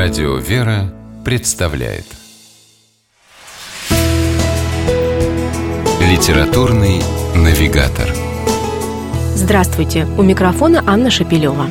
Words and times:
Радио 0.00 0.36
«Вера» 0.36 0.94
представляет 1.24 2.04
Литературный 6.00 7.02
навигатор 7.34 8.08
Здравствуйте! 9.34 10.06
У 10.16 10.22
микрофона 10.22 10.84
Анна 10.86 11.10
Шапилева. 11.10 11.66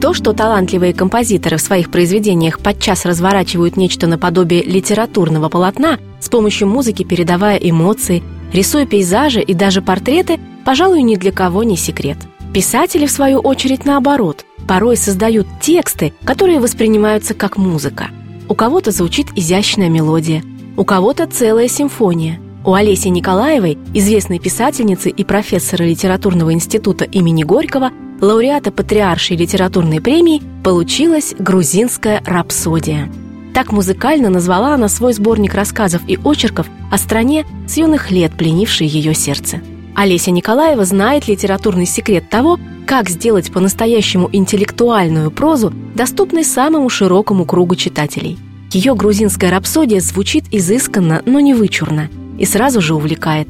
То, 0.00 0.14
что 0.14 0.32
талантливые 0.32 0.94
композиторы 0.94 1.56
в 1.56 1.60
своих 1.60 1.90
произведениях 1.90 2.60
подчас 2.60 3.04
разворачивают 3.04 3.76
нечто 3.76 4.06
наподобие 4.06 4.62
литературного 4.62 5.48
полотна, 5.48 5.98
с 6.20 6.28
помощью 6.28 6.68
музыки 6.68 7.02
передавая 7.02 7.56
эмоции, 7.56 8.22
рисуя 8.52 8.86
пейзажи 8.86 9.40
и 9.40 9.52
даже 9.52 9.82
портреты, 9.82 10.38
пожалуй, 10.64 11.02
ни 11.02 11.16
для 11.16 11.32
кого 11.32 11.64
не 11.64 11.76
секрет. 11.76 12.18
Писатели, 12.52 13.06
в 13.06 13.10
свою 13.10 13.38
очередь, 13.38 13.86
наоборот, 13.86 14.44
порой 14.68 14.98
создают 14.98 15.46
тексты, 15.62 16.12
которые 16.24 16.60
воспринимаются 16.60 17.32
как 17.32 17.56
музыка. 17.56 18.08
У 18.46 18.54
кого-то 18.54 18.90
звучит 18.90 19.28
изящная 19.34 19.88
мелодия, 19.88 20.42
у 20.76 20.84
кого-то 20.84 21.26
целая 21.26 21.68
симфония. 21.68 22.38
У 22.64 22.74
Олеси 22.74 23.08
Николаевой, 23.08 23.78
известной 23.94 24.38
писательницы 24.38 25.08
и 25.08 25.24
профессора 25.24 25.84
литературного 25.84 26.52
института 26.52 27.04
имени 27.04 27.42
Горького, 27.42 27.90
лауреата 28.20 28.70
Патриаршей 28.70 29.36
литературной 29.38 30.02
премии, 30.02 30.42
получилась 30.62 31.34
грузинская 31.38 32.22
рапсодия. 32.26 33.10
Так 33.54 33.72
музыкально 33.72 34.28
назвала 34.28 34.74
она 34.74 34.88
свой 34.88 35.14
сборник 35.14 35.54
рассказов 35.54 36.02
и 36.06 36.18
очерков 36.22 36.66
о 36.90 36.98
стране 36.98 37.46
с 37.66 37.78
юных 37.78 38.10
лет, 38.10 38.36
пленившей 38.36 38.86
ее 38.86 39.14
сердце. 39.14 39.62
Олеся 39.94 40.30
Николаева 40.30 40.84
знает 40.84 41.28
литературный 41.28 41.86
секрет 41.86 42.28
того, 42.30 42.58
как 42.86 43.08
сделать 43.08 43.52
по-настоящему 43.52 44.28
интеллектуальную 44.32 45.30
прозу 45.30 45.72
доступной 45.94 46.44
самому 46.44 46.88
широкому 46.88 47.44
кругу 47.44 47.76
читателей. 47.76 48.38
Ее 48.72 48.94
грузинская 48.94 49.50
рапсодия 49.50 50.00
звучит 50.00 50.44
изысканно, 50.50 51.22
но 51.26 51.40
не 51.40 51.52
вычурно, 51.52 52.08
и 52.38 52.46
сразу 52.46 52.80
же 52.80 52.94
увлекает. 52.94 53.48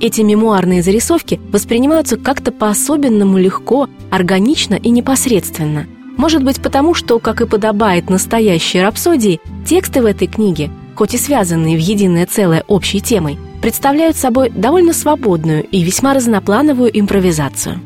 Эти 0.00 0.20
мемуарные 0.20 0.82
зарисовки 0.82 1.40
воспринимаются 1.50 2.16
как-то 2.16 2.52
по-особенному 2.52 3.38
легко, 3.38 3.88
органично 4.10 4.74
и 4.74 4.90
непосредственно. 4.90 5.86
Может 6.16 6.42
быть 6.42 6.60
потому, 6.60 6.94
что, 6.94 7.18
как 7.18 7.40
и 7.40 7.46
подобает 7.46 8.10
настоящей 8.10 8.80
рапсодии, 8.80 9.40
тексты 9.66 10.02
в 10.02 10.06
этой 10.06 10.26
книге, 10.28 10.70
хоть 11.00 11.14
и 11.14 11.16
связанные 11.16 11.78
в 11.78 11.80
единое 11.80 12.26
целое 12.26 12.62
общей 12.68 13.00
темой, 13.00 13.38
представляют 13.62 14.18
собой 14.18 14.50
довольно 14.50 14.92
свободную 14.92 15.64
и 15.64 15.82
весьма 15.82 16.12
разноплановую 16.12 16.90
импровизацию. 16.92 17.80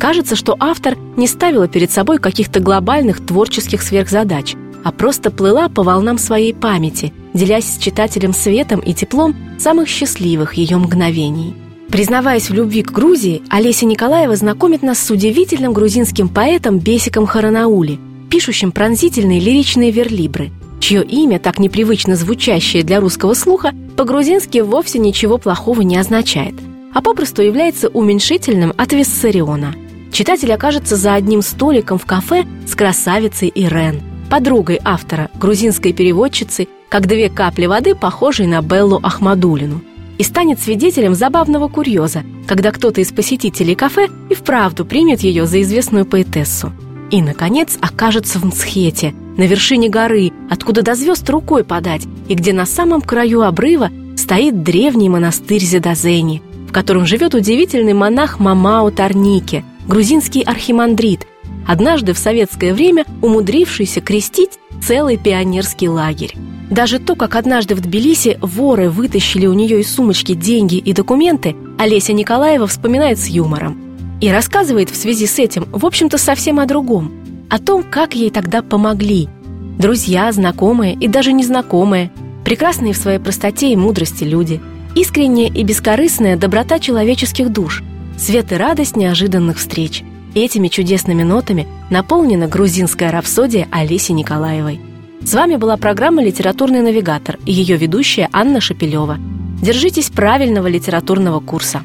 Кажется, 0.00 0.34
что 0.34 0.56
автор 0.58 0.96
не 1.18 1.26
ставила 1.28 1.68
перед 1.68 1.90
собой 1.90 2.16
каких-то 2.18 2.60
глобальных 2.60 3.20
творческих 3.26 3.82
сверхзадач, 3.82 4.54
а 4.82 4.92
просто 4.92 5.30
плыла 5.30 5.68
по 5.68 5.82
волнам 5.82 6.16
своей 6.16 6.54
памяти– 6.54 7.12
делясь 7.34 7.66
с 7.66 7.76
читателем 7.76 8.32
светом 8.32 8.80
и 8.80 8.94
теплом 8.94 9.36
самых 9.58 9.86
счастливых 9.86 10.54
ее 10.54 10.78
мгновений. 10.78 11.54
Признаваясь 11.90 12.48
в 12.48 12.54
любви 12.54 12.82
к 12.82 12.92
Грузии, 12.92 13.42
Олеся 13.50 13.84
Николаева 13.84 14.36
знакомит 14.36 14.82
нас 14.82 14.98
с 15.00 15.10
удивительным 15.10 15.74
грузинским 15.74 16.30
поэтом 16.30 16.78
Бесиком 16.78 17.26
Харанаули, 17.26 17.98
пишущим 18.34 18.72
пронзительные 18.72 19.38
лиричные 19.38 19.92
верлибры, 19.92 20.50
чье 20.80 21.04
имя, 21.04 21.38
так 21.38 21.60
непривычно 21.60 22.16
звучащее 22.16 22.82
для 22.82 22.98
русского 22.98 23.34
слуха, 23.34 23.70
по-грузински 23.96 24.58
вовсе 24.58 24.98
ничего 24.98 25.38
плохого 25.38 25.82
не 25.82 25.96
означает, 25.96 26.56
а 26.92 27.00
попросту 27.00 27.42
является 27.42 27.90
уменьшительным 27.90 28.72
от 28.76 28.92
Виссариона. 28.92 29.76
Читатель 30.10 30.52
окажется 30.52 30.96
за 30.96 31.14
одним 31.14 31.42
столиком 31.42 31.96
в 31.96 32.06
кафе 32.06 32.44
с 32.66 32.74
красавицей 32.74 33.52
Ирен, 33.54 34.02
подругой 34.28 34.80
автора, 34.82 35.30
грузинской 35.36 35.92
переводчицы 35.92 36.66
как 36.88 37.06
две 37.06 37.30
капли 37.30 37.66
воды, 37.66 37.94
похожие 37.94 38.48
на 38.48 38.62
Беллу 38.62 38.98
Ахмадулину. 39.00 39.80
И 40.18 40.24
станет 40.24 40.58
свидетелем 40.58 41.14
забавного 41.14 41.68
курьеза, 41.68 42.24
когда 42.48 42.72
кто-то 42.72 43.00
из 43.00 43.12
посетителей 43.12 43.76
кафе 43.76 44.08
и 44.28 44.34
вправду 44.34 44.84
примет 44.84 45.20
ее 45.20 45.46
за 45.46 45.62
известную 45.62 46.04
поэтессу. 46.04 46.72
И, 47.14 47.22
наконец, 47.22 47.78
окажется 47.80 48.40
в 48.40 48.44
Мцхете, 48.44 49.14
на 49.36 49.44
вершине 49.44 49.88
горы, 49.88 50.32
откуда 50.50 50.82
до 50.82 50.96
звезд 50.96 51.30
рукой 51.30 51.62
подать, 51.62 52.02
и 52.26 52.34
где 52.34 52.52
на 52.52 52.66
самом 52.66 53.00
краю 53.00 53.42
обрыва 53.42 53.90
стоит 54.16 54.64
древний 54.64 55.08
монастырь 55.08 55.62
Зедазени, 55.62 56.42
в 56.68 56.72
котором 56.72 57.06
живет 57.06 57.36
удивительный 57.36 57.92
монах 57.92 58.40
Мамао 58.40 58.90
Тарнике, 58.90 59.64
грузинский 59.86 60.42
архимандрит, 60.42 61.24
однажды 61.68 62.14
в 62.14 62.18
советское 62.18 62.74
время 62.74 63.04
умудрившийся 63.22 64.00
крестить 64.00 64.58
целый 64.82 65.16
пионерский 65.16 65.88
лагерь. 65.88 66.34
Даже 66.68 66.98
то, 66.98 67.14
как 67.14 67.36
однажды 67.36 67.76
в 67.76 67.80
Тбилиси 67.80 68.38
воры 68.40 68.90
вытащили 68.90 69.46
у 69.46 69.52
нее 69.52 69.78
из 69.78 69.94
сумочки 69.94 70.34
деньги 70.34 70.78
и 70.78 70.92
документы, 70.92 71.54
Олеся 71.78 72.12
Николаева 72.12 72.66
вспоминает 72.66 73.20
с 73.20 73.28
юмором. 73.28 73.83
И 74.24 74.30
рассказывает 74.30 74.88
в 74.88 74.96
связи 74.96 75.26
с 75.26 75.38
этим, 75.38 75.66
в 75.70 75.84
общем-то, 75.84 76.16
совсем 76.16 76.58
о 76.58 76.64
другом. 76.64 77.12
О 77.50 77.58
том, 77.58 77.82
как 77.82 78.14
ей 78.14 78.30
тогда 78.30 78.62
помогли. 78.62 79.28
Друзья, 79.78 80.32
знакомые 80.32 80.94
и 80.94 81.08
даже 81.08 81.34
незнакомые. 81.34 82.10
Прекрасные 82.42 82.94
в 82.94 82.96
своей 82.96 83.18
простоте 83.18 83.70
и 83.70 83.76
мудрости 83.76 84.24
люди. 84.24 84.62
Искренняя 84.94 85.50
и 85.50 85.62
бескорыстная 85.62 86.38
доброта 86.38 86.78
человеческих 86.78 87.52
душ. 87.52 87.82
Свет 88.16 88.50
и 88.50 88.54
радость 88.54 88.96
неожиданных 88.96 89.58
встреч. 89.58 90.02
Этими 90.34 90.68
чудесными 90.68 91.22
нотами 91.22 91.66
наполнена 91.90 92.48
грузинская 92.48 93.10
рапсодия 93.10 93.68
Олеси 93.70 94.12
Николаевой– 94.12 94.80
с 95.22 95.32
вами 95.32 95.56
была 95.56 95.76
программа 95.78 96.22
«Литературный 96.22 96.80
навигатор» 96.80 97.38
и 97.46 97.52
ее 97.52 97.76
ведущая 97.76 98.28
Анна 98.30 98.60
Шапилева. 98.60 99.18
Держитесь 99.62 100.10
правильного 100.10 100.66
литературного 100.66 101.40
курса. 101.40 101.82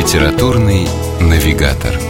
«Литературный 0.00 0.88
навигатор» 1.20 2.09